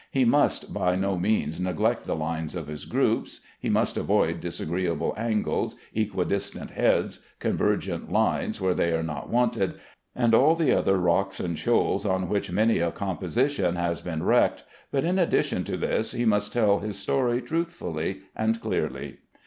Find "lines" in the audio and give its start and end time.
2.15-2.55, 8.11-8.59